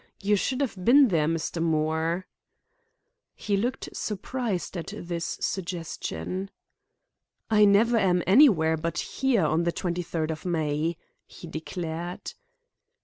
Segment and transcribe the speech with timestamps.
[0.19, 1.61] You should have been there, Mr.
[1.61, 2.25] Moore."
[3.35, 6.49] He looked surprised at this suggestion.
[7.51, 12.33] "I never am anywhere but here on the twenty third of May," he declared.